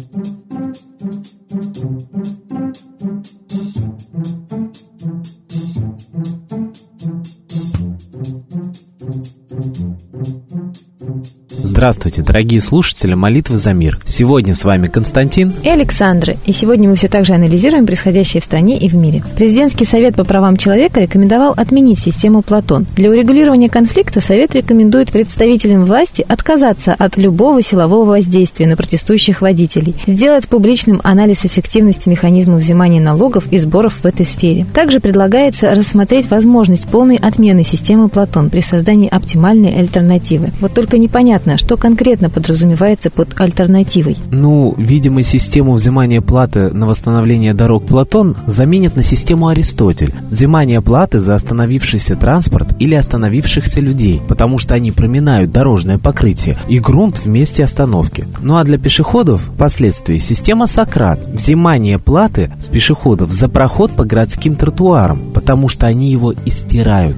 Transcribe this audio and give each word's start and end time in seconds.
thank 0.00 0.26
you 0.26 0.49
Здравствуйте, 11.80 12.20
дорогие 12.20 12.60
слушатели 12.60 13.14
«Молитвы 13.14 13.56
за 13.56 13.72
мир». 13.72 13.98
Сегодня 14.04 14.52
с 14.54 14.64
вами 14.64 14.88
Константин 14.88 15.50
и 15.62 15.68
Александра. 15.70 16.36
И 16.44 16.52
сегодня 16.52 16.90
мы 16.90 16.94
все 16.94 17.08
так 17.08 17.24
же 17.24 17.32
анализируем 17.32 17.86
происходящее 17.86 18.42
в 18.42 18.44
стране 18.44 18.76
и 18.78 18.86
в 18.86 18.94
мире. 18.94 19.24
Президентский 19.34 19.86
совет 19.86 20.14
по 20.14 20.24
правам 20.24 20.58
человека 20.58 21.00
рекомендовал 21.00 21.54
отменить 21.56 21.98
систему 21.98 22.42
Платон. 22.42 22.86
Для 22.96 23.08
урегулирования 23.08 23.70
конфликта 23.70 24.20
Совет 24.20 24.54
рекомендует 24.54 25.10
представителям 25.10 25.86
власти 25.86 26.22
отказаться 26.28 26.92
от 26.92 27.16
любого 27.16 27.62
силового 27.62 28.04
воздействия 28.04 28.66
на 28.66 28.76
протестующих 28.76 29.40
водителей, 29.40 29.94
сделать 30.06 30.48
публичным 30.48 31.00
анализ 31.02 31.46
эффективности 31.46 32.10
механизма 32.10 32.56
взимания 32.56 33.00
налогов 33.00 33.50
и 33.50 33.56
сборов 33.56 34.00
в 34.02 34.04
этой 34.04 34.26
сфере. 34.26 34.66
Также 34.74 35.00
предлагается 35.00 35.74
рассмотреть 35.74 36.30
возможность 36.30 36.88
полной 36.88 37.16
отмены 37.16 37.64
системы 37.64 38.10
Платон 38.10 38.50
при 38.50 38.60
создании 38.60 39.08
оптимальной 39.08 39.74
альтернативы. 39.78 40.50
Вот 40.60 40.74
только 40.74 40.98
непонятно, 40.98 41.56
что 41.56 41.69
что 41.70 41.76
конкретно 41.76 42.30
подразумевается 42.30 43.10
под 43.10 43.40
альтернативой? 43.40 44.16
Ну, 44.32 44.74
видимо, 44.76 45.22
систему 45.22 45.74
взимания 45.74 46.20
платы 46.20 46.74
на 46.74 46.84
восстановление 46.84 47.54
дорог 47.54 47.86
Платон 47.86 48.34
заменят 48.44 48.96
на 48.96 49.04
систему 49.04 49.46
Аристотель. 49.46 50.12
Взимание 50.30 50.82
платы 50.82 51.20
за 51.20 51.36
остановившийся 51.36 52.16
транспорт 52.16 52.74
или 52.80 52.96
остановившихся 52.96 53.78
людей, 53.78 54.20
потому 54.26 54.58
что 54.58 54.74
они 54.74 54.90
проминают 54.90 55.52
дорожное 55.52 55.98
покрытие 55.98 56.58
и 56.68 56.80
грунт 56.80 57.18
в 57.18 57.26
месте 57.28 57.62
остановки. 57.62 58.26
Ну 58.40 58.56
а 58.56 58.64
для 58.64 58.76
пешеходов 58.76 59.42
впоследствии 59.54 60.18
система 60.18 60.66
Сократ. 60.66 61.20
Взимание 61.32 62.00
платы 62.00 62.50
с 62.58 62.66
пешеходов 62.66 63.30
за 63.30 63.48
проход 63.48 63.92
по 63.92 64.02
городским 64.02 64.56
тротуарам, 64.56 65.20
потому 65.32 65.68
что 65.68 65.86
они 65.86 66.10
его 66.10 66.34
истирают. 66.44 67.16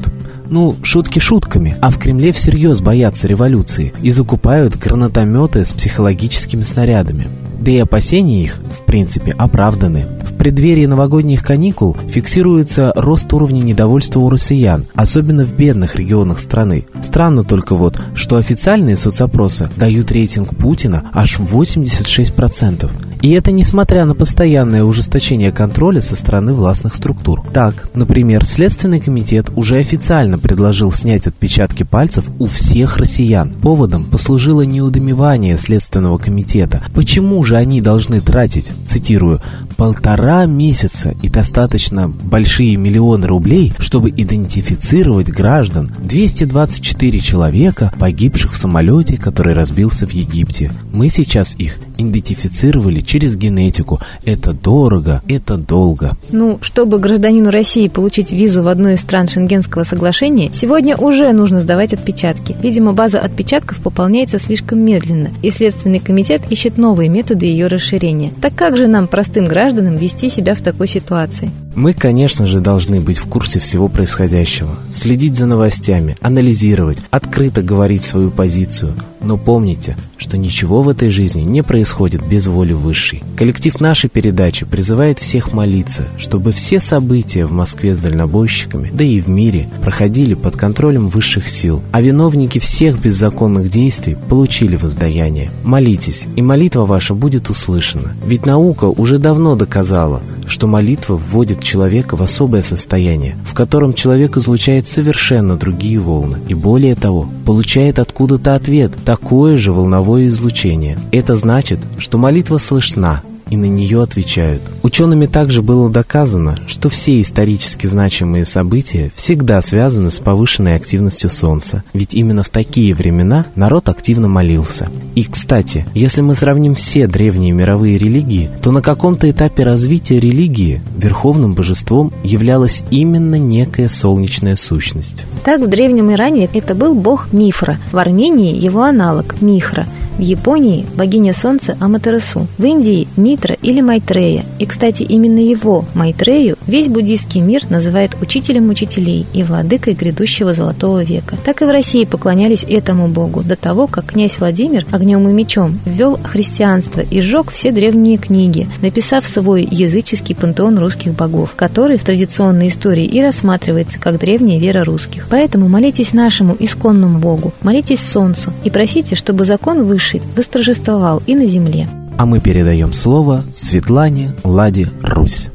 Ну, 0.53 0.77
шутки 0.83 1.19
шутками, 1.19 1.79
а 1.81 1.91
в 1.91 1.97
Кремле 1.97 2.31
всерьез 2.31 2.83
боятся 2.83 3.27
революции 3.27 3.95
и 4.03 4.11
закупают 4.11 4.77
гранатометы 4.77 5.65
с 5.65 5.73
психологическими 5.73 6.61
снарядами. 6.61 7.29
Да 7.59 7.71
и 7.71 7.79
опасения 7.79 8.43
их, 8.43 8.59
в 8.79 8.85
принципе, 8.85 9.33
оправданы. 9.33 10.05
В 10.21 10.37
преддверии 10.37 10.85
новогодних 10.85 11.43
каникул 11.43 11.97
фиксируется 12.11 12.93
рост 12.95 13.33
уровня 13.33 13.63
недовольства 13.63 14.21
у 14.21 14.29
россиян, 14.29 14.85
особенно 14.95 15.45
в 15.45 15.55
бедных 15.57 15.97
регионах 15.97 16.39
страны. 16.39 16.85
Странно 17.03 17.45
только 17.45 17.75
вот, 17.75 17.99
что 18.15 18.37
официальные 18.37 18.97
соцопросы 18.97 19.71
дают 19.79 20.13
рейтинг 20.13 20.55
Путина 20.55 21.03
аж 21.15 21.39
в 21.39 21.59
86%. 21.59 22.91
И 23.23 23.31
это 23.31 23.53
несмотря 23.53 24.05
на 24.05 24.17
постоянное 24.17 24.83
ужесточение 24.83 25.53
контроля 25.53 26.01
со 26.01 26.17
стороны 26.17 26.55
властных 26.55 26.97
структур. 26.97 27.45
Так, 27.53 27.89
например, 27.95 28.45
Следственный 28.45 28.99
комитет 28.99 29.51
уже 29.55 29.77
официально 29.77 30.41
предложил 30.41 30.91
снять 30.91 31.29
отпечатки 31.29 31.85
пальцев 31.85 32.25
у 32.41 32.47
всех 32.47 32.97
россиян. 32.97 33.51
Поводом 33.51 34.07
послужило 34.07 34.63
неудомевание 34.63 35.57
Следственного 35.57 36.19
комитета. 36.19 36.83
Почему 36.95 37.45
же 37.45 37.57
они 37.57 37.81
должны 37.81 38.21
тратить, 38.21 38.73
цитирую, 38.87 39.41
полтора 39.77 40.47
месяца 40.47 41.15
и 41.23 41.29
достаточно 41.29 42.09
большие 42.09 42.77
миллионы 42.77 43.27
рублей, 43.27 43.73
чтобы 43.79 44.11
идентифицировать 44.11 45.29
граждан 45.29 45.93
224 46.03 47.21
человека, 47.21 47.93
погибших 47.99 48.53
в 48.53 48.57
самолете, 48.57 49.17
который 49.17 49.55
разбился 49.55 50.07
в 50.07 50.13
Египте. 50.13 50.73
Мы 50.93 51.09
сейчас 51.09 51.55
их 51.57 51.79
идентифицировали 52.11 53.01
через 53.01 53.37
генетику. 53.37 54.01
Это 54.25 54.53
дорого, 54.53 55.23
это 55.29 55.57
долго. 55.57 56.17
Ну, 56.31 56.59
чтобы 56.61 56.99
гражданину 56.99 57.51
России 57.51 57.89
получить 57.89 58.33
визу 58.33 58.63
в 58.63 58.69
одну 58.69 58.91
из 58.91 59.01
стран 59.01 59.29
Шенгенского 59.29 59.83
соглашения, 59.85 60.51
сегодня 60.55 60.97
уже 60.97 61.33
нужно 61.33 61.61
сдавать 61.61 61.93
отпечатки. 61.93 62.57
Видимо, 62.63 62.93
база 62.93 63.21
отпечатков 63.21 63.79
пополняется 63.81 64.39
слишком 64.39 64.81
медленно, 64.81 65.31
и 65.43 65.51
Следственный 65.51 66.01
комитет 66.01 66.43
ищет 66.51 66.79
новые 66.79 67.09
методы 67.09 67.47
ее 67.47 67.67
расширения. 67.67 68.33
Так 68.41 68.55
как 68.55 68.77
же 68.77 68.87
нам, 68.87 69.07
простым 69.07 69.45
гражданам, 69.45 69.97
вести 69.97 70.29
себя 70.29 70.55
в 70.55 70.61
такой 70.61 70.87
ситуации? 70.87 71.51
Мы, 71.75 71.95
конечно 71.95 72.47
же, 72.47 72.61
должны 72.61 73.01
быть 73.01 73.19
в 73.19 73.27
курсе 73.27 73.59
всего 73.59 73.89
происходящего, 73.89 74.75
следить 74.91 75.37
за 75.37 75.47
новостями, 75.47 76.17
анализировать, 76.21 76.99
открыто 77.11 77.63
говорить 77.63 78.03
свою 78.03 78.31
позицию. 78.31 78.95
Но 79.23 79.39
помните, 79.39 79.97
что 80.19 80.37
ничего 80.37 80.83
в 80.83 80.89
этой 80.89 81.11
жизни 81.11 81.43
не 81.43 81.63
происходит 81.63 82.27
без 82.27 82.47
воли 82.47 82.73
высшей. 82.73 83.23
Коллектив 83.37 83.81
нашей 83.81 84.11
передачи 84.11 84.67
призывает 84.67 85.19
всех 85.19 85.53
молиться, 85.53 86.09
чтобы 86.19 86.53
все 86.53 86.81
события 86.81 87.47
в 87.47 87.53
Москве 87.53 87.95
с 87.95 87.99
дальнобойщиками, 87.99 88.91
да 88.93 89.05
и 89.05 89.21
в 89.21 89.29
мире, 89.29 89.69
проходили 89.81 90.35
под 90.35 90.57
контролем 90.57 91.09
высших 91.09 91.49
сил, 91.49 91.83
а 91.93 92.03
виновники 92.03 92.59
всех 92.59 93.01
беззаконных 93.01 93.71
действий 93.71 94.17
получили 94.29 94.77
воздаяние. 94.77 95.51
Молитесь, 95.63 96.27
и 96.37 96.43
молитва 96.43 96.85
ваша 96.85 97.15
будет 97.15 97.49
услышана. 97.49 98.15
Ведь 98.27 98.45
наука 98.45 98.87
уже 98.87 99.19
давно 99.19 99.55
доказала, 99.55 100.23
что 100.47 100.67
молитва 100.67 101.17
вводит 101.17 101.62
человека 101.63 102.17
в 102.17 102.23
особое 102.23 102.63
состояние, 102.63 103.37
в 103.45 103.55
котором 103.55 103.95
человек 103.95 104.37
излучает 104.37 104.87
совершенно 104.87 105.57
другие 105.57 105.99
волны, 105.99 106.39
и 106.49 106.55
более 106.55 106.95
того, 106.95 107.29
получает 107.47 107.99
откуда-то 107.99 108.55
ответ, 108.55 108.93
такое 109.05 109.57
же 109.57 109.73
волновое 109.73 110.27
излучение. 110.27 110.99
Это 111.11 111.37
значит, 111.37 111.81
что 111.99 112.19
молитва 112.19 112.59
слышна, 112.59 113.23
и 113.53 113.57
на 113.57 113.67
нее 113.67 114.03
отвечают. 114.03 114.63
Учеными 114.83 115.27
также 115.27 115.61
было 115.61 115.91
доказано, 115.91 116.57
что 116.67 116.89
все 116.89 117.21
исторически 117.21 117.87
значимые 117.87 118.47
события 118.47 119.13
всегда 119.15 119.61
связаны 119.61 120.11
с 120.11 120.19
повышенной 120.19 120.75
активностью 120.75 121.29
Солнца, 121.29 121.85
ведь 121.93 122.15
именно 122.15 122.45
в 122.45 122.49
такие 122.49 122.95
времена 122.95 123.45
народ 123.55 123.91
активно 123.91 124.27
молился. 124.27 124.89
И, 125.15 125.25
кстати, 125.25 125.85
если 125.93 126.23
мы 126.23 126.35
сравним 126.35 126.75
все 126.75 127.07
древние 127.07 127.53
мировые 127.53 127.99
религии, 127.99 128.49
то 128.63 128.71
на 128.71 128.81
каком-то 128.81 129.31
этапе 129.31 129.65
развития 129.65 130.19
религии 130.19 130.81
верховным 130.97 131.53
божеством 131.53 132.11
являлась 132.25 132.83
именно 132.91 133.35
некая 133.35 133.91
солнечная 133.91 134.57
сущность. 134.57 135.27
Так 135.45 135.61
в 135.61 135.67
Древнем 135.67 136.11
Иране 136.11 136.49
это 136.51 136.75
был 136.75 136.95
бог 136.95 137.35
Мифра, 137.35 137.77
в 137.93 137.99
Армении 137.99 138.59
его 138.59 138.83
аналог 138.83 139.43
Михра– 139.43 139.87
в 140.23 140.25
Японии– 140.25 140.87
богиня 140.97 141.35
солнца 141.35 141.77
Аматерасу. 141.81 142.47
В 142.57 142.65
Индии– 142.65 143.09
Митра 143.17 143.57
или 143.61 143.81
Майтрея. 143.81 144.45
И, 144.61 144.67
кстати, 144.67 145.03
именно 145.03 145.41
его, 145.41 145.85
Майтрею, 145.95 146.57
весь 146.67 146.89
буддийский 146.89 147.41
мир 147.41 147.69
называет 147.69 148.17
учителем 148.21 148.71
учителей 148.71 149.27
и 149.35 149.43
владыкой 149.43 149.95
грядущего 149.95 150.55
золотого 150.55 151.03
века. 151.03 151.37
Так 151.45 151.63
и 151.63 151.65
в 151.65 151.71
России 151.71 152.05
поклонялись 152.05 152.65
этому 152.69 153.09
богу 153.09 153.43
до 153.43 153.57
того, 153.57 153.89
как 153.89 154.07
князь 154.13 154.39
Владимир 154.39 154.87
огнем 154.93 155.29
и 155.29 155.33
мечом 155.33 155.81
ввел 155.85 156.19
христианство 156.23 157.01
и 157.01 157.21
сжег 157.21 157.51
все 157.51 157.73
древние 157.73 158.17
книги, 158.17 158.69
написав 158.81 159.27
свой 159.27 159.67
языческий 159.69 160.37
пантеон 160.37 160.79
русских 160.79 161.15
богов, 161.15 161.55
который 161.57 161.99
в 161.99 162.05
традиционной 162.05 162.69
истории 162.69 163.05
и 163.05 163.21
рассматривается 163.21 163.99
как 163.99 164.21
древняя 164.21 164.61
вера 164.61 164.85
русских. 164.85 165.27
Поэтому 165.31 165.69
молитесь 165.69 166.13
нашему 166.13 166.55
исконному 166.57 167.19
богу, 167.19 167.53
молитесь 167.63 168.01
солнцу 168.01 168.53
и 168.63 168.71
просите, 168.71 169.17
чтобы 169.17 169.45
закон 169.45 169.85
вышел 169.85 170.12
высший 170.13 170.23
восторжествовал 170.37 171.23
и 171.27 171.35
на 171.35 171.47
земле. 171.47 171.89
А 172.19 172.27
мы 172.27 172.41
передаем 172.41 172.93
слово 172.93 173.43
Светлане 173.53 174.31
Ладе 174.45 174.89
Русь. 175.03 175.49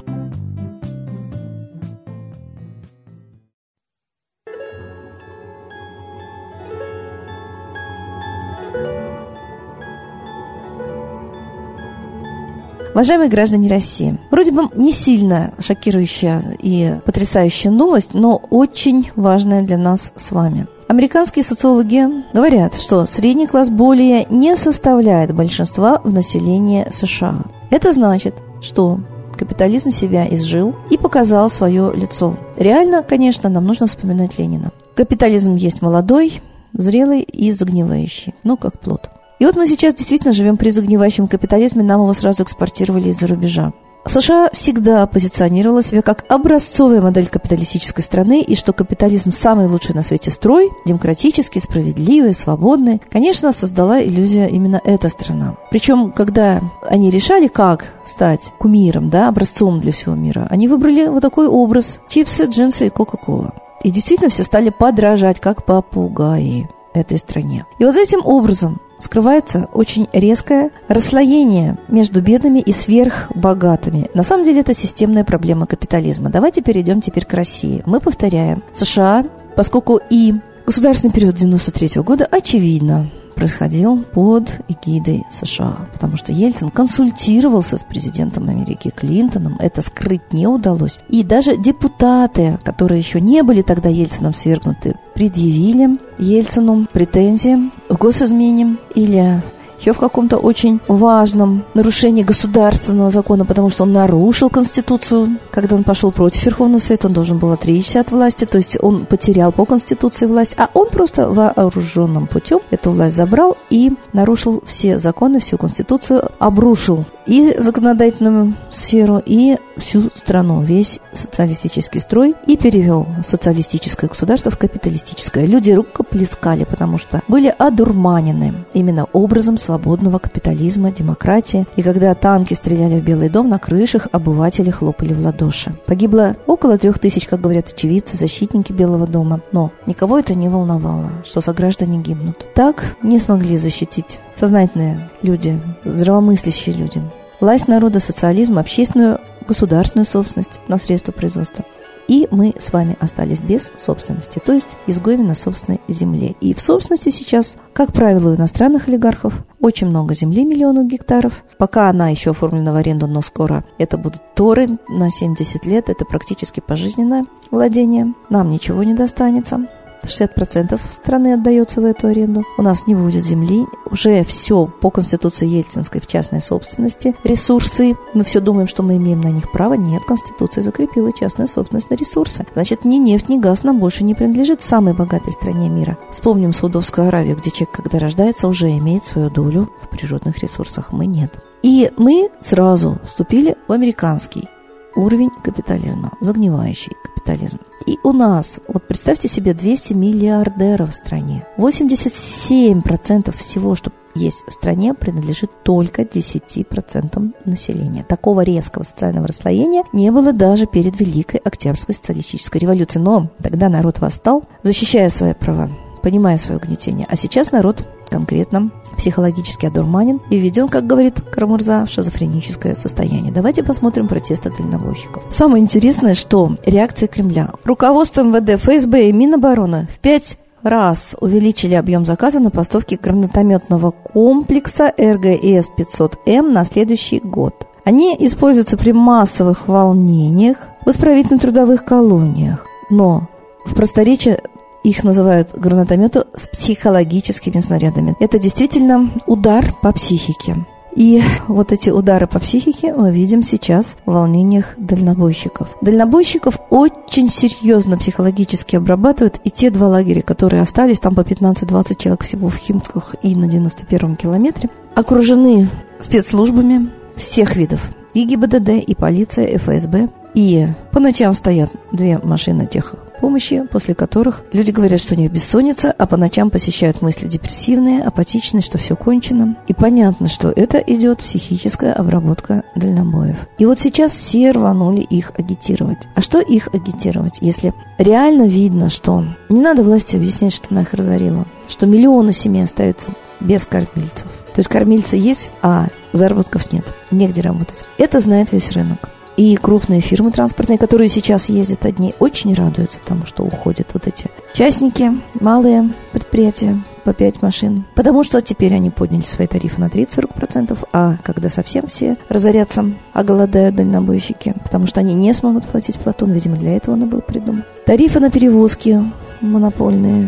Уважаемые 12.93 13.29
граждане 13.29 13.69
России, 13.69 14.17
вроде 14.31 14.51
бы 14.51 14.69
не 14.73 14.91
сильно 14.91 15.53
шокирующая 15.59 16.57
и 16.59 16.95
потрясающая 17.05 17.69
новость, 17.69 18.15
но 18.15 18.41
очень 18.49 19.11
важная 19.15 19.61
для 19.61 19.77
нас 19.77 20.13
с 20.15 20.31
вами– 20.31 20.65
Американские 20.87 21.43
социологи 21.43 22.07
говорят, 22.33 22.75
что 22.75 23.05
средний 23.05 23.45
класс 23.45 23.69
более 23.69 24.25
не 24.29 24.55
составляет 24.55 25.35
большинства 25.35 25.99
в 26.01 26.13
населении 26.13 26.87
США. 26.89 27.43
Это 27.69 27.91
значит, 27.91 28.35
что 28.61 29.01
капитализм 29.37 29.91
себя 29.91 30.25
изжил 30.33 30.75
и 30.89 30.97
показал 30.97 31.49
свое 31.49 31.91
лицо. 31.93 32.37
Реально, 32.55 33.03
конечно, 33.03 33.49
нам 33.49 33.65
нужно 33.65 33.87
вспоминать 33.87 34.39
Ленина. 34.39 34.71
Капитализм 34.95 35.55
есть 35.55 35.81
молодой, 35.81 36.41
зрелый 36.71 37.21
и 37.21 37.51
загнивающий, 37.51 38.33
ну, 38.43 38.55
как 38.55 38.79
плод. 38.79 39.09
И 39.39 39.45
вот 39.45 39.57
мы 39.57 39.67
сейчас 39.67 39.93
действительно 39.93 40.31
живем 40.31 40.55
при 40.55 40.69
загнивающем 40.69 41.27
капитализме, 41.27 41.83
нам 41.83 42.01
его 42.01 42.13
сразу 42.13 42.43
экспортировали 42.43 43.09
из-за 43.09 43.27
рубежа. 43.27 43.73
США 44.07 44.49
всегда 44.53 45.05
позиционировала 45.07 45.81
себя 45.83 46.01
как 46.01 46.25
образцовая 46.29 47.01
модель 47.01 47.27
капиталистической 47.27 48.01
страны, 48.01 48.41
и 48.41 48.55
что 48.55 48.73
капитализм 48.73 49.31
самый 49.31 49.67
лучший 49.67 49.95
на 49.95 50.03
свете 50.03 50.31
строй, 50.31 50.69
демократический, 50.85 51.59
справедливый, 51.59 52.33
свободный. 52.33 53.01
Конечно, 53.09 53.51
создала 53.51 54.01
иллюзия 54.01 54.47
именно 54.47 54.81
эта 54.83 55.09
страна. 55.09 55.55
Причем, 55.71 56.11
когда 56.11 56.61
они 56.87 57.09
решали, 57.09 57.47
как 57.47 57.85
стать 58.05 58.41
кумиром, 58.59 59.09
да, 59.09 59.27
образцом 59.27 59.79
для 59.79 59.91
всего 59.91 60.15
мира, 60.15 60.47
они 60.49 60.67
выбрали 60.67 61.07
вот 61.07 61.21
такой 61.21 61.47
образ– 61.47 61.99
чипсы, 62.09 62.45
джинсы 62.45 62.87
и 62.87 62.89
кока-кола. 62.89 63.53
И 63.83 63.91
действительно 63.91 64.29
все 64.29 64.43
стали 64.43 64.69
подражать, 64.69 65.39
как 65.39 65.65
попугаи 65.65 66.69
этой 66.93 67.17
стране. 67.17 67.65
И 67.79 67.85
вот 67.85 67.95
этим 67.95 68.21
образом 68.25 68.79
скрывается 68.99 69.67
очень 69.73 70.07
резкое 70.13 70.71
расслоение 70.87 71.77
между 71.87 72.21
бедными 72.21 72.59
и 72.59 72.71
сверхбогатыми. 72.71 74.09
На 74.13 74.23
самом 74.23 74.45
деле 74.45 74.61
это 74.61 74.73
системная 74.73 75.23
проблема 75.23 75.67
капитализма. 75.67 76.29
Давайте 76.29 76.61
перейдем 76.61 77.01
теперь 77.01 77.25
к 77.25 77.33
России. 77.33 77.83
Мы 77.85 77.99
повторяем. 77.99 78.63
США, 78.73 79.25
поскольку 79.55 79.99
и 80.09 80.35
государственный 80.65 81.13
период 81.13 81.35
93 81.35 82.01
года, 82.01 82.27
очевидно, 82.29 83.07
происходил 83.37 84.03
под 84.03 84.51
эгидой 84.67 85.23
США, 85.31 85.87
потому 85.93 86.17
что 86.17 86.33
Ельцин 86.33 86.69
консультировался 86.69 87.77
с 87.77 87.83
президентом 87.83 88.49
Америки 88.49 88.91
Клинтоном, 88.93 89.57
это 89.59 89.81
скрыть 89.81 90.33
не 90.33 90.47
удалось. 90.47 90.99
И 91.07 91.23
даже 91.23 91.55
депутаты, 91.55 92.59
которые 92.63 92.99
еще 92.99 93.21
не 93.21 93.43
были 93.43 93.61
тогда 93.61 93.89
Ельцином 93.89 94.33
свергнуты, 94.33 94.95
предъявили 95.13 95.99
Ельцину 96.17 96.87
претензии 96.91 97.71
в 97.89 97.97
госизмене 97.97 98.77
или 98.95 99.41
еще 99.79 99.93
в 99.93 99.99
каком-то 99.99 100.37
очень 100.37 100.79
важном 100.87 101.63
нарушении 101.73 102.23
государственного 102.23 103.11
закона, 103.11 103.45
потому 103.45 103.69
что 103.69 103.83
он 103.83 103.93
нарушил 103.93 104.49
Конституцию. 104.49 105.37
Когда 105.51 105.75
он 105.75 105.83
пошел 105.83 106.11
против 106.11 106.45
Верховного 106.45 106.79
Совета, 106.79 107.07
он 107.07 107.13
должен 107.13 107.37
был 107.37 107.51
отречься 107.51 107.99
от 107.99 108.11
власти, 108.11 108.45
то 108.45 108.57
есть 108.57 108.77
он 108.81 109.05
потерял 109.05 109.51
по 109.51 109.65
Конституции 109.65 110.25
власть, 110.25 110.55
а 110.57 110.69
он 110.73 110.89
просто 110.89 111.29
вооруженным 111.29 112.27
путем 112.27 112.59
эту 112.71 112.91
власть 112.91 113.15
забрал 113.15 113.57
и 113.69 113.91
нарушил 114.13 114.63
все 114.65 114.99
законы, 114.99 115.39
всю 115.39 115.57
Конституцию, 115.57 116.31
обрушил 116.39 117.05
и 117.27 117.55
законодательную 117.59 118.53
сферу, 118.71 119.21
и 119.23 119.57
всю 119.77 120.09
страну, 120.15 120.61
весь 120.61 120.99
социалистический 121.13 121.99
строй, 121.99 122.35
и 122.47 122.57
перевел 122.57 123.05
социалистическое 123.23 124.09
государство 124.09 124.51
в 124.51 124.57
капиталистическое. 124.57 125.45
Люди 125.45 125.71
рукоплескали, 125.71 126.63
потому 126.63 126.97
что 126.97 127.21
были 127.27 127.53
одурманены 127.57 128.53
именно 128.73 129.05
образом 129.13 129.57
свободного 129.57 130.19
капитализма, 130.19 130.91
демократии. 130.91 131.67
И 131.75 131.83
когда 131.83 132.13
танки 132.15 132.53
стреляли 132.53 132.99
в 132.99 133.03
Белый 133.03 133.29
дом, 133.29 133.49
на 133.49 133.59
крышах 133.59 134.07
обыватели 134.11 134.71
хлопали 134.71 135.13
в 135.13 135.23
ладоши. 135.23 135.73
Погибло 135.85 136.35
около 136.47 136.77
трех 136.77 136.99
тысяч, 136.99 137.27
как 137.27 137.41
говорят 137.41 137.67
очевидцы, 137.69 138.17
защитники 138.17 138.71
Белого 138.71 139.05
дома. 139.05 139.41
Но 139.51 139.71
никого 139.85 140.19
это 140.19 140.33
не 140.33 140.49
волновало, 140.49 141.11
что 141.25 141.41
сограждане 141.41 141.99
гибнут. 141.99 142.45
Так 142.55 142.95
не 143.03 143.19
смогли 143.19 143.57
защитить 143.57 144.19
сознательные 144.35 145.09
люди, 145.21 145.59
здравомыслящие 145.83 146.75
люди. 146.75 147.01
Власть 147.39 147.67
народа, 147.67 147.99
социализм, 147.99 148.57
общественную 148.57 149.19
государственную 149.47 150.05
собственность 150.05 150.59
на 150.67 150.77
средства 150.77 151.11
производства. 151.11 151.63
И 152.07 152.27
мы 152.31 152.53
с 152.57 152.71
вами 152.71 152.97
остались 153.01 153.41
без 153.41 153.71
собственности, 153.77 154.39
то 154.43 154.53
есть 154.53 154.69
изгоями 154.87 155.23
на 155.23 155.33
собственной 155.33 155.81
земле. 155.89 156.35
И 156.39 156.53
в 156.53 156.61
собственности 156.61 157.09
сейчас, 157.09 157.57
как 157.73 157.91
правило, 157.91 158.29
у 158.29 158.35
иностранных 158.35 158.87
олигархов 158.87 159.43
очень 159.59 159.87
много 159.87 160.15
земли, 160.15 160.45
миллионов 160.45 160.87
гектаров. 160.87 161.43
Пока 161.57 161.89
она 161.89 162.07
еще 162.09 162.31
оформлена 162.31 162.71
в 162.71 162.77
аренду, 162.77 163.07
но 163.07 163.21
скоро 163.21 163.65
это 163.77 163.97
будут 163.97 164.21
торы 164.35 164.69
на 164.87 165.09
70 165.09 165.65
лет. 165.65 165.89
Это 165.89 166.05
практически 166.05 166.61
пожизненное 166.61 167.25
владение. 167.51 168.13
Нам 168.29 168.51
ничего 168.51 168.83
не 168.83 168.93
достанется. 168.93 169.67
60% 170.07 170.79
страны 170.91 171.33
отдается 171.33 171.81
в 171.81 171.85
эту 171.85 172.07
аренду. 172.07 172.43
У 172.57 172.61
нас 172.61 172.87
не 172.87 172.95
будет 172.95 173.25
земли. 173.25 173.65
Уже 173.89 174.23
все 174.23 174.65
по 174.65 174.89
Конституции 174.89 175.47
Ельцинской 175.47 176.01
в 176.01 176.07
частной 176.07 176.41
собственности. 176.41 177.15
Ресурсы. 177.23 177.95
Мы 178.13 178.23
все 178.23 178.39
думаем, 178.39 178.67
что 178.67 178.83
мы 178.83 178.97
имеем 178.97 179.21
на 179.21 179.29
них 179.29 179.51
право. 179.51 179.73
Нет, 179.73 180.03
Конституция 180.05 180.61
закрепила 180.61 181.11
частную 181.11 181.47
собственность 181.47 181.89
на 181.89 181.95
ресурсы. 181.95 182.45
Значит, 182.53 182.85
ни 182.85 182.97
нефть, 182.97 183.29
ни 183.29 183.37
газ 183.37 183.63
нам 183.63 183.79
больше 183.79 184.03
не 184.03 184.15
принадлежит 184.15 184.61
самой 184.61 184.93
богатой 184.93 185.33
стране 185.33 185.69
мира. 185.69 185.97
Вспомним 186.11 186.53
Саудовскую 186.53 187.07
Аравию, 187.07 187.35
где 187.37 187.51
человек, 187.51 187.75
когда 187.75 187.99
рождается, 187.99 188.47
уже 188.47 188.69
имеет 188.77 189.05
свою 189.05 189.29
долю 189.29 189.69
в 189.81 189.89
природных 189.89 190.39
ресурсах. 190.39 190.91
Мы 190.91 191.05
нет. 191.05 191.33
И 191.63 191.91
мы 191.97 192.29
сразу 192.41 192.99
вступили 193.03 193.55
в 193.67 193.71
американский 193.71 194.47
уровень 194.97 195.29
капитализма, 195.43 196.11
загнивающий 196.21 196.93
капитализм. 197.03 197.59
И 197.85 197.97
у 198.03 198.11
нас, 198.11 198.59
вот 198.67 198.87
представьте 198.87 199.27
себе, 199.27 199.53
200 199.53 199.93
миллиардеров 199.93 200.91
в 200.91 200.95
стране. 200.95 201.45
87% 201.57 203.35
всего, 203.37 203.75
что 203.75 203.91
есть 204.15 204.43
в 204.47 204.51
стране, 204.51 204.93
принадлежит 204.93 205.51
только 205.63 206.01
10% 206.01 207.33
населения. 207.45 208.03
Такого 208.03 208.41
резкого 208.41 208.83
социального 208.83 209.27
расслоения 209.27 209.83
не 209.93 210.11
было 210.11 210.33
даже 210.33 210.65
перед 210.65 210.99
Великой 210.99 211.39
Октябрьской 211.39 211.93
социалистической 211.93 212.59
революцией. 212.59 213.03
Но 213.03 213.29
тогда 213.41 213.69
народ 213.69 213.99
восстал, 213.99 214.43
защищая 214.63 215.09
свои 215.09 215.33
права 215.33 215.69
понимая 216.07 216.37
свое 216.37 216.57
угнетение. 216.57 217.05
А 217.09 217.17
сейчас 217.17 217.51
народ 217.51 217.85
конкретно 218.09 218.71
психологически 218.97 219.65
одурманен 219.65 220.19
и 220.29 220.37
введен, 220.37 220.67
как 220.67 220.85
говорит 220.85 221.21
Карамурза, 221.21 221.85
в 221.85 221.89
шизофреническое 221.89 222.75
состояние. 222.75 223.31
Давайте 223.31 223.63
посмотрим 223.63 224.07
протесты 224.07 224.51
дальнобойщиков. 224.51 225.23
Самое 225.29 225.63
интересное, 225.63 226.13
что 226.13 226.55
реакция 226.65 227.07
Кремля. 227.07 227.51
Руководство 227.63 228.23
МВД, 228.23 228.61
ФСБ 228.61 229.09
и 229.09 229.13
Минобороны 229.13 229.87
в 229.93 229.99
пять 229.99 230.37
раз 230.63 231.15
увеличили 231.19 231.75
объем 231.75 232.05
заказа 232.05 232.39
на 232.39 232.49
поставки 232.49 232.99
гранатометного 233.01 233.91
комплекса 233.91 234.93
РГС-500М 234.97 236.51
на 236.51 236.65
следующий 236.65 237.19
год. 237.19 237.67
Они 237.85 238.15
используются 238.19 238.75
при 238.75 238.91
массовых 238.91 239.67
волнениях 239.67 240.57
в 240.85 240.89
исправительно-трудовых 240.89 241.85
колониях. 241.85 242.65
Но 242.89 243.29
в 243.65 243.75
просторечии 243.75 244.39
их 244.89 245.03
называют 245.03 245.51
гранатометы 245.53 246.23
с 246.33 246.47
психологическими 246.47 247.59
снарядами. 247.59 248.15
Это 248.19 248.39
действительно 248.39 249.09
удар 249.25 249.73
по 249.81 249.91
психике. 249.91 250.55
И 250.95 251.21
вот 251.47 251.73
эти 251.73 251.91
удары 251.91 252.25
по 252.25 252.39
психике 252.39 252.93
мы 252.93 253.11
видим 253.11 253.43
сейчас 253.43 253.97
в 254.05 254.13
волнениях 254.13 254.73
дальнобойщиков. 254.77 255.75
Дальнобойщиков 255.81 256.59
очень 256.69 257.29
серьезно 257.29 257.97
психологически 257.97 258.77
обрабатывают, 258.77 259.39
и 259.43 259.51
те 259.51 259.69
два 259.69 259.89
лагеря, 259.89 260.21
которые 260.21 260.63
остались, 260.63 260.99
там 260.99 261.13
по 261.13 261.21
15-20 261.21 261.97
человек 261.97 262.23
всего 262.23 262.47
в 262.47 262.55
Химках 262.55 263.13
и 263.21 263.35
на 263.35 263.45
91-м 263.45 264.15
километре, 264.15 264.69
окружены 264.95 265.69
спецслужбами 265.99 266.89
всех 267.15 267.55
видов. 267.55 267.81
И 268.13 268.23
ГИБДД, 268.23 268.69
и 268.87 268.95
полиция, 268.95 269.45
и 269.45 269.57
ФСБ. 269.57 270.09
И 270.33 270.65
по 270.91 270.99
ночам 270.99 271.33
стоят 271.33 271.69
две 271.91 272.17
машины 272.17 272.65
тех 272.65 272.95
помощи, 273.19 273.63
после 273.71 273.95
которых 273.95 274.43
люди 274.53 274.71
говорят, 274.71 274.99
что 274.99 275.15
у 275.15 275.17
них 275.17 275.31
бессонница, 275.31 275.91
а 275.91 276.05
по 276.05 276.17
ночам 276.17 276.49
посещают 276.49 277.01
мысли 277.01 277.27
депрессивные, 277.27 278.01
апатичные, 278.01 278.61
что 278.61 278.77
все 278.77 278.95
кончено. 278.95 279.55
И 279.67 279.73
понятно, 279.73 280.27
что 280.27 280.49
это 280.49 280.77
идет 280.77 281.19
психическая 281.19 281.93
обработка 281.93 282.63
дальнобоев. 282.75 283.37
И 283.57 283.65
вот 283.65 283.79
сейчас 283.79 284.11
все 284.11 284.51
рванули 284.51 285.01
их 285.01 285.31
агитировать. 285.37 286.07
А 286.15 286.21
что 286.21 286.39
их 286.39 286.69
агитировать, 286.73 287.37
если 287.41 287.73
реально 287.97 288.43
видно, 288.43 288.89
что 288.89 289.23
не 289.49 289.61
надо 289.61 289.83
власти 289.83 290.15
объяснять, 290.15 290.53
что 290.53 290.67
она 290.71 290.81
их 290.81 290.93
разорила, 290.93 291.45
что 291.67 291.85
миллионы 291.85 292.31
семей 292.31 292.63
остаются 292.63 293.11
без 293.39 293.65
кормильцев. 293.65 294.31
То 294.53 294.59
есть 294.59 294.69
кормильцы 294.69 295.15
есть, 295.15 295.51
а 295.61 295.87
заработков 296.13 296.71
нет, 296.71 296.93
негде 297.11 297.41
работать. 297.41 297.85
Это 297.97 298.19
знает 298.19 298.51
весь 298.51 298.71
рынок. 298.71 299.09
И 299.37 299.55
крупные 299.55 300.01
фирмы 300.01 300.31
транспортные, 300.31 300.79
которые 300.79 301.09
сейчас 301.09 301.47
ездят 301.47 301.85
одни, 301.85 302.15
очень 302.17 302.55
радуются 302.55 302.99
тому, 303.05 303.27
что 303.27 303.43
уходят 303.43 303.87
вот 303.93 304.07
эти 304.07 304.31
частники, 304.53 305.11
малые 305.39 305.91
предприятия 306.11 306.83
по 307.03 307.13
5 307.13 307.43
машин. 307.43 307.85
Потому 307.93 308.23
что 308.23 308.41
теперь 308.41 308.73
они 308.73 308.89
подняли 308.89 309.21
свои 309.21 309.45
тарифы 309.45 309.79
на 309.79 309.89
30-40%, 309.89 310.75
а 310.91 311.17
когда 311.23 311.49
совсем 311.49 311.85
все 311.85 312.17
разорятся, 312.29 312.91
оголодают 313.13 313.75
дальнобойщики, 313.75 314.55
потому 314.63 314.87
что 314.87 315.01
они 315.01 315.13
не 315.13 315.31
смогут 315.33 315.65
платить 315.65 315.99
Платон, 315.99 316.31
видимо, 316.31 316.55
для 316.55 316.75
этого 316.75 316.95
он 316.95 317.07
был 317.07 317.21
придуман. 317.21 317.63
Тарифы 317.85 318.19
на 318.19 318.31
перевозки 318.31 319.03
монопольные 319.41 320.27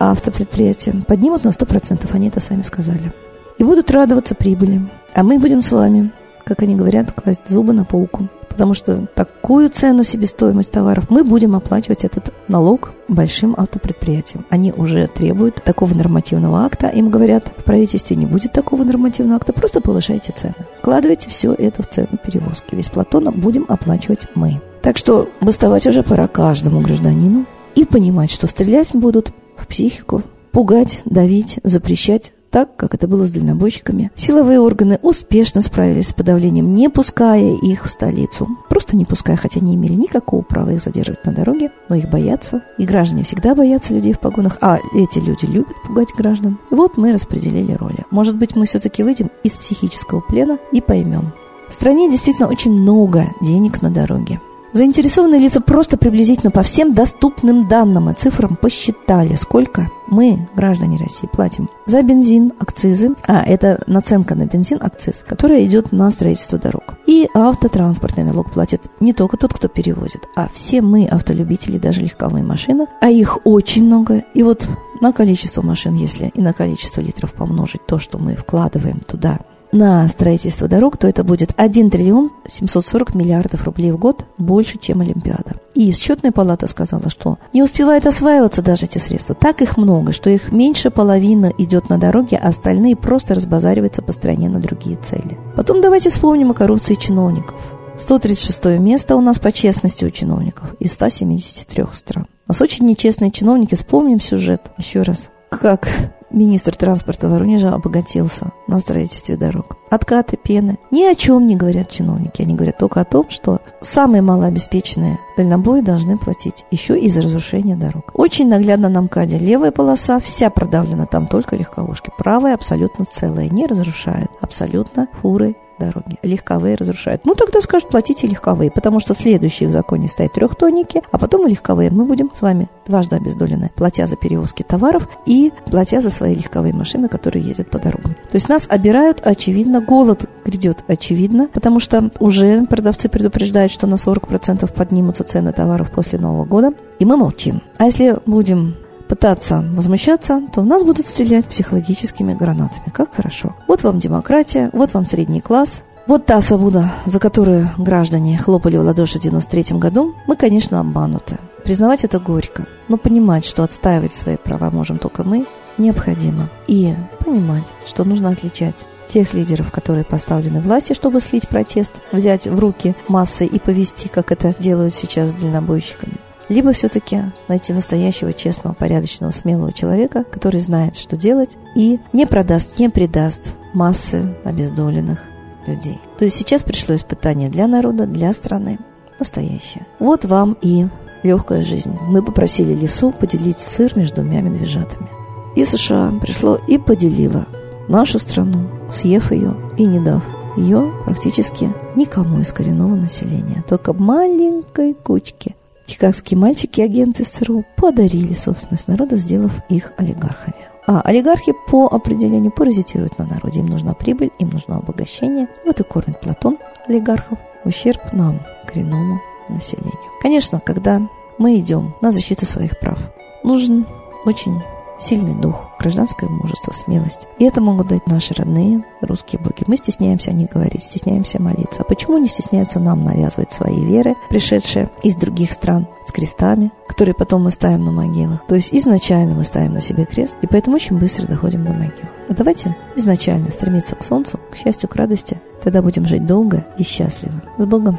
автопредприятия 0.00 0.94
поднимут 1.06 1.44
на 1.44 1.50
100%, 1.50 2.08
они 2.12 2.26
это 2.26 2.40
сами 2.40 2.62
сказали. 2.62 3.12
И 3.58 3.62
будут 3.62 3.92
радоваться 3.92 4.34
прибыли. 4.34 4.80
А 5.14 5.22
мы 5.22 5.38
будем 5.38 5.62
с 5.62 5.70
вами, 5.70 6.10
как 6.44 6.62
они 6.62 6.74
говорят, 6.74 7.12
класть 7.12 7.42
зубы 7.48 7.72
на 7.72 7.84
полку 7.84 8.28
потому 8.58 8.74
что 8.74 9.06
такую 9.14 9.70
цену 9.70 10.02
себестоимость 10.02 10.72
товаров 10.72 11.10
мы 11.10 11.22
будем 11.22 11.54
оплачивать 11.54 12.02
этот 12.02 12.34
налог 12.48 12.90
большим 13.06 13.54
автопредприятиям. 13.56 14.44
Они 14.50 14.72
уже 14.72 15.06
требуют 15.06 15.62
такого 15.62 15.94
нормативного 15.94 16.64
акта. 16.64 16.88
Им 16.88 17.08
говорят, 17.08 17.52
в 17.56 17.62
правительстве 17.62 18.16
не 18.16 18.26
будет 18.26 18.52
такого 18.52 18.82
нормативного 18.82 19.36
акта, 19.36 19.52
просто 19.52 19.80
повышайте 19.80 20.32
цены. 20.36 20.56
Вкладывайте 20.80 21.30
все 21.30 21.54
это 21.54 21.84
в 21.84 21.88
цену 21.88 22.18
перевозки. 22.20 22.74
Весь 22.74 22.88
Платона 22.88 23.30
будем 23.30 23.64
оплачивать 23.68 24.26
мы. 24.34 24.60
Так 24.82 24.96
что 24.96 25.28
бастовать 25.40 25.86
уже 25.86 26.02
пора 26.02 26.26
каждому 26.26 26.80
гражданину 26.80 27.46
и 27.76 27.84
понимать, 27.84 28.32
что 28.32 28.48
стрелять 28.48 28.90
будут 28.92 29.30
в 29.56 29.68
психику, 29.68 30.24
пугать, 30.50 31.00
давить, 31.04 31.60
запрещать, 31.62 32.32
так, 32.50 32.76
как 32.76 32.94
это 32.94 33.08
было 33.08 33.26
с 33.26 33.30
дальнобойщиками. 33.30 34.10
Силовые 34.14 34.60
органы 34.60 34.98
успешно 35.02 35.60
справились 35.60 36.08
с 36.08 36.12
подавлением, 36.12 36.74
не 36.74 36.88
пуская 36.88 37.56
их 37.56 37.84
в 37.84 37.90
столицу. 37.90 38.48
Просто 38.68 38.96
не 38.96 39.04
пуская, 39.04 39.36
хотя 39.36 39.60
не 39.60 39.74
имели 39.74 39.94
никакого 39.94 40.42
права 40.42 40.70
их 40.70 40.80
задерживать 40.80 41.24
на 41.24 41.32
дороге, 41.32 41.70
но 41.88 41.96
их 41.96 42.08
боятся. 42.10 42.62
И 42.78 42.84
граждане 42.84 43.24
всегда 43.24 43.54
боятся 43.54 43.94
людей 43.94 44.12
в 44.12 44.20
погонах, 44.20 44.58
а 44.60 44.78
эти 44.94 45.18
люди 45.18 45.46
любят 45.46 45.76
пугать 45.86 46.12
граждан. 46.16 46.58
Вот 46.70 46.96
мы 46.96 47.12
распределили 47.12 47.72
роли. 47.72 48.04
Может 48.10 48.36
быть, 48.36 48.56
мы 48.56 48.66
все-таки 48.66 49.02
выйдем 49.02 49.30
из 49.42 49.56
психического 49.56 50.20
плена 50.20 50.58
и 50.72 50.80
поймем. 50.80 51.32
В 51.68 51.74
стране 51.74 52.10
действительно 52.10 52.48
очень 52.48 52.72
много 52.72 53.26
денег 53.42 53.82
на 53.82 53.90
дороге. 53.90 54.40
Заинтересованные 54.72 55.40
лица 55.40 55.60
просто 55.60 55.96
приблизительно 55.96 56.50
по 56.50 56.62
всем 56.62 56.92
доступным 56.92 57.68
данным 57.68 58.10
и 58.10 58.14
цифрам 58.14 58.54
посчитали, 58.54 59.34
сколько 59.34 59.90
мы, 60.08 60.46
граждане 60.54 60.98
России, 60.98 61.26
платим 61.26 61.70
за 61.86 62.02
бензин, 62.02 62.52
акцизы, 62.58 63.14
а 63.26 63.42
это 63.42 63.82
наценка 63.86 64.34
на 64.34 64.44
бензин, 64.44 64.78
акциз, 64.82 65.24
которая 65.26 65.64
идет 65.64 65.90
на 65.92 66.10
строительство 66.10 66.58
дорог. 66.58 66.82
И 67.06 67.28
автотранспортный 67.32 68.24
налог 68.24 68.52
платит 68.52 68.82
не 69.00 69.14
только 69.14 69.38
тот, 69.38 69.54
кто 69.54 69.68
перевозит, 69.68 70.28
а 70.36 70.48
все 70.52 70.82
мы, 70.82 71.06
автолюбители, 71.06 71.78
даже 71.78 72.02
легковые 72.02 72.44
машины, 72.44 72.86
а 73.00 73.08
их 73.08 73.38
очень 73.44 73.84
много. 73.84 74.24
И 74.34 74.42
вот 74.42 74.68
на 75.00 75.12
количество 75.12 75.62
машин, 75.62 75.94
если 75.94 76.30
и 76.34 76.40
на 76.42 76.52
количество 76.52 77.00
литров 77.00 77.32
помножить 77.32 77.86
то, 77.86 77.98
что 77.98 78.18
мы 78.18 78.34
вкладываем 78.34 79.00
туда 79.00 79.38
на 79.72 80.06
строительство 80.08 80.68
дорог, 80.68 80.96
то 80.96 81.06
это 81.06 81.24
будет 81.24 81.52
1 81.56 81.90
триллион 81.90 82.30
740 82.48 83.14
миллиардов 83.14 83.64
рублей 83.64 83.92
в 83.92 83.98
год 83.98 84.24
больше, 84.38 84.78
чем 84.78 85.00
Олимпиада. 85.00 85.56
И 85.74 85.92
счетная 85.92 86.32
палата 86.32 86.66
сказала, 86.66 87.10
что 87.10 87.38
не 87.52 87.62
успевают 87.62 88.06
осваиваться 88.06 88.62
даже 88.62 88.86
эти 88.86 88.98
средства. 88.98 89.34
Так 89.34 89.62
их 89.62 89.76
много, 89.76 90.12
что 90.12 90.30
их 90.30 90.52
меньше 90.52 90.90
половины 90.90 91.54
идет 91.58 91.88
на 91.88 91.98
дороги, 91.98 92.34
а 92.34 92.48
остальные 92.48 92.96
просто 92.96 93.34
разбазариваются 93.34 94.02
по 94.02 94.12
стране 94.12 94.48
на 94.48 94.60
другие 94.60 94.96
цели. 94.96 95.38
Потом 95.54 95.80
давайте 95.80 96.10
вспомним 96.10 96.50
о 96.50 96.54
коррупции 96.54 96.94
чиновников. 96.94 97.56
136 97.98 98.78
место 98.78 99.16
у 99.16 99.20
нас 99.20 99.38
по 99.38 99.50
честности 99.52 100.04
у 100.04 100.10
чиновников 100.10 100.74
из 100.78 100.92
173 100.92 101.84
стран. 101.92 102.26
У 102.46 102.52
нас 102.52 102.62
очень 102.62 102.86
нечестные 102.86 103.30
чиновники. 103.30 103.74
Вспомним 103.74 104.20
сюжет 104.20 104.70
еще 104.78 105.02
раз. 105.02 105.28
Как 105.50 105.88
министр 106.30 106.76
транспорта 106.76 107.28
Воронежа 107.28 107.70
обогатился 107.70 108.52
на 108.66 108.78
строительстве 108.78 109.36
дорог. 109.36 109.76
Откаты, 109.90 110.36
пены. 110.36 110.78
Ни 110.90 111.04
о 111.04 111.14
чем 111.14 111.46
не 111.46 111.56
говорят 111.56 111.90
чиновники. 111.90 112.42
Они 112.42 112.54
говорят 112.54 112.78
только 112.78 113.00
о 113.00 113.04
том, 113.04 113.26
что 113.30 113.60
самые 113.80 114.22
малообеспеченные 114.22 115.18
дальнобои 115.36 115.80
должны 115.80 116.18
платить 116.18 116.66
еще 116.70 116.98
и 116.98 117.08
за 117.08 117.22
разрушение 117.22 117.76
дорог. 117.76 118.10
Очень 118.14 118.48
наглядно 118.48 118.88
на 118.88 119.02
МКАДе. 119.02 119.38
Левая 119.38 119.70
полоса 119.70 120.18
вся 120.18 120.50
продавлена, 120.50 121.06
там 121.06 121.26
только 121.26 121.56
легковушки. 121.56 122.10
Правая 122.18 122.54
абсолютно 122.54 123.04
целая, 123.10 123.48
не 123.48 123.66
разрушает. 123.66 124.30
Абсолютно 124.40 125.08
фуры 125.20 125.56
дороги. 125.78 126.18
Легковые 126.22 126.76
разрушают. 126.76 127.24
Ну, 127.24 127.34
тогда 127.34 127.60
скажут, 127.60 127.88
платите 127.88 128.26
легковые, 128.26 128.70
потому 128.70 129.00
что 129.00 129.14
следующие 129.14 129.68
в 129.68 129.72
законе 129.72 130.08
стоят 130.08 130.34
трехтонники, 130.34 131.02
а 131.10 131.18
потом 131.18 131.46
и 131.46 131.50
легковые. 131.50 131.90
Мы 131.90 132.04
будем 132.04 132.30
с 132.34 132.42
вами 132.42 132.68
дважды 132.86 133.16
обездолены, 133.16 133.70
платя 133.74 134.06
за 134.06 134.16
перевозки 134.16 134.62
товаров 134.62 135.08
и 135.26 135.52
платя 135.70 136.00
за 136.00 136.10
свои 136.10 136.34
легковые 136.34 136.74
машины, 136.74 137.08
которые 137.08 137.44
ездят 137.44 137.70
по 137.70 137.78
дорогам. 137.78 138.14
То 138.14 138.34
есть 138.34 138.48
нас 138.48 138.66
обирают, 138.68 139.20
очевидно, 139.24 139.80
голод 139.80 140.28
грядет, 140.44 140.84
очевидно, 140.88 141.48
потому 141.52 141.80
что 141.80 142.10
уже 142.20 142.64
продавцы 142.66 143.08
предупреждают, 143.08 143.72
что 143.72 143.86
на 143.86 143.94
40% 143.94 144.72
поднимутся 144.72 145.24
цены 145.24 145.52
товаров 145.52 145.90
после 145.90 146.18
Нового 146.18 146.44
года, 146.44 146.72
и 146.98 147.04
мы 147.04 147.16
молчим. 147.16 147.62
А 147.78 147.84
если 147.84 148.16
будем 148.26 148.74
пытаться 149.08 149.64
возмущаться, 149.74 150.42
то 150.52 150.60
в 150.60 150.66
нас 150.66 150.84
будут 150.84 151.06
стрелять 151.06 151.46
психологическими 151.46 152.34
гранатами. 152.34 152.90
Как 152.92 153.14
хорошо. 153.14 153.56
Вот 153.66 153.82
вам 153.82 153.98
демократия, 153.98 154.70
вот 154.72 154.94
вам 154.94 155.06
средний 155.06 155.40
класс, 155.40 155.82
вот 156.06 156.24
та 156.24 156.40
свобода, 156.40 156.92
за 157.04 157.18
которую 157.18 157.68
граждане 157.76 158.38
хлопали 158.38 158.76
в 158.76 158.82
ладоши 158.82 159.18
в 159.18 159.22
93 159.22 159.78
году, 159.78 160.14
мы, 160.26 160.36
конечно, 160.36 160.80
обмануты. 160.80 161.36
Признавать 161.64 162.04
это 162.04 162.18
горько, 162.18 162.66
но 162.88 162.96
понимать, 162.96 163.44
что 163.44 163.62
отстаивать 163.62 164.14
свои 164.14 164.36
права 164.36 164.70
можем 164.70 164.96
только 164.96 165.22
мы, 165.22 165.44
необходимо. 165.76 166.48
И 166.66 166.94
понимать, 167.22 167.74
что 167.86 168.04
нужно 168.04 168.30
отличать 168.30 168.86
тех 169.06 169.34
лидеров, 169.34 169.70
которые 169.70 170.04
поставлены 170.04 170.60
власти, 170.60 170.94
чтобы 170.94 171.20
слить 171.20 171.48
протест, 171.48 171.92
взять 172.12 172.46
в 172.46 172.58
руки 172.58 172.94
массы 173.08 173.44
и 173.44 173.58
повести, 173.58 174.08
как 174.08 174.32
это 174.32 174.54
делают 174.58 174.94
сейчас 174.94 175.30
с 175.30 175.34
дальнобойщиками 175.34 176.14
либо 176.48 176.72
все-таки 176.72 177.22
найти 177.48 177.72
настоящего, 177.72 178.32
честного, 178.32 178.74
порядочного, 178.74 179.30
смелого 179.30 179.72
человека, 179.72 180.24
который 180.24 180.60
знает, 180.60 180.96
что 180.96 181.16
делать, 181.16 181.56
и 181.74 182.00
не 182.12 182.26
продаст, 182.26 182.78
не 182.78 182.88
предаст 182.88 183.54
массы 183.74 184.34
обездоленных 184.44 185.20
людей. 185.66 185.98
То 186.18 186.24
есть 186.24 186.36
сейчас 186.36 186.62
пришло 186.62 186.94
испытание 186.94 187.48
для 187.48 187.66
народа, 187.66 188.06
для 188.06 188.32
страны. 188.32 188.78
Настоящее. 189.18 189.86
Вот 189.98 190.24
вам 190.24 190.56
и 190.62 190.86
легкая 191.22 191.62
жизнь. 191.62 191.92
Мы 192.08 192.22
попросили 192.22 192.74
лесу 192.74 193.10
поделить 193.10 193.58
сыр 193.58 193.96
между 193.96 194.22
двумя 194.22 194.40
медвежатами. 194.40 195.08
И 195.56 195.64
США 195.64 196.12
пришло 196.20 196.58
и 196.68 196.78
поделило 196.78 197.46
нашу 197.88 198.20
страну, 198.20 198.68
съев 198.92 199.32
ее 199.32 199.56
и 199.76 199.84
не 199.84 199.98
дав 199.98 200.22
ее 200.56 200.92
практически 201.04 201.72
никому 201.96 202.40
из 202.40 202.52
коренного 202.52 202.94
населения, 202.94 203.64
только 203.68 203.92
маленькой 203.92 204.94
кучке 204.94 205.54
Чикагские 205.88 206.36
мальчики, 206.36 206.82
агенты 206.82 207.24
СРУ, 207.24 207.64
подарили 207.74 208.34
собственность 208.34 208.88
народа, 208.88 209.16
сделав 209.16 209.52
их 209.70 209.92
олигархами. 209.96 210.68
А 210.86 211.00
олигархи 211.00 211.54
по 211.66 211.86
определению 211.86 212.52
паразитируют 212.52 213.18
на 213.18 213.24
народе. 213.24 213.60
Им 213.60 213.66
нужна 213.66 213.94
прибыль, 213.94 214.30
им 214.38 214.50
нужно 214.50 214.76
обогащение. 214.76 215.48
Вот 215.64 215.80
и 215.80 215.82
кормит 215.82 216.20
Платон 216.20 216.58
олигархов 216.86 217.38
ущерб 217.64 218.12
нам, 218.12 218.40
коренному 218.66 219.22
населению. 219.48 219.98
Конечно, 220.20 220.60
когда 220.60 221.00
мы 221.38 221.58
идем 221.58 221.94
на 222.02 222.12
защиту 222.12 222.44
своих 222.44 222.78
прав, 222.78 222.98
нужен 223.42 223.86
очень 224.26 224.60
сильный 224.98 225.34
дух, 225.34 225.70
гражданское 225.78 226.28
мужество, 226.28 226.72
смелость. 226.72 227.26
И 227.38 227.44
это 227.44 227.60
могут 227.60 227.88
дать 227.88 228.06
наши 228.06 228.34
родные 228.34 228.84
русские 229.00 229.40
боги. 229.40 229.64
Мы 229.66 229.76
стесняемся 229.76 230.30
о 230.30 230.34
них 230.34 230.50
говорить, 230.50 230.82
стесняемся 230.82 231.40
молиться. 231.40 231.80
А 231.80 231.84
почему 231.84 232.18
не 232.18 232.28
стесняются 232.28 232.80
нам 232.80 233.04
навязывать 233.04 233.52
свои 233.52 233.84
веры, 233.84 234.14
пришедшие 234.28 234.90
из 235.02 235.16
других 235.16 235.52
стран 235.52 235.86
с 236.06 236.12
крестами, 236.12 236.72
которые 236.86 237.14
потом 237.14 237.44
мы 237.44 237.50
ставим 237.50 237.84
на 237.84 237.92
могилах? 237.92 238.44
То 238.46 238.54
есть 238.54 238.74
изначально 238.74 239.34
мы 239.34 239.44
ставим 239.44 239.74
на 239.74 239.80
себе 239.80 240.04
крест, 240.04 240.34
и 240.42 240.46
поэтому 240.46 240.76
очень 240.76 240.98
быстро 240.98 241.26
доходим 241.26 241.64
до 241.64 241.72
могилы. 241.72 242.08
А 242.28 242.34
давайте 242.34 242.76
изначально 242.96 243.50
стремиться 243.50 243.96
к 243.96 244.04
солнцу, 244.04 244.40
к 244.50 244.56
счастью, 244.56 244.88
к 244.88 244.96
радости. 244.96 245.40
Тогда 245.62 245.82
будем 245.82 246.06
жить 246.06 246.26
долго 246.26 246.66
и 246.76 246.82
счастливо. 246.82 247.42
С 247.56 247.64
Богом! 247.64 247.98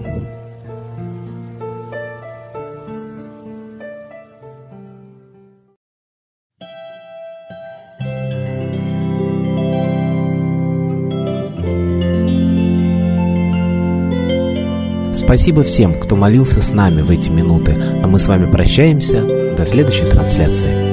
Спасибо 15.31 15.63
всем, 15.63 15.93
кто 15.93 16.17
молился 16.17 16.59
с 16.59 16.71
нами 16.71 17.01
в 17.01 17.09
эти 17.09 17.29
минуты, 17.29 17.73
а 18.03 18.05
мы 18.05 18.19
с 18.19 18.27
вами 18.27 18.51
прощаемся. 18.51 19.55
До 19.55 19.65
следующей 19.65 20.09
трансляции. 20.09 20.90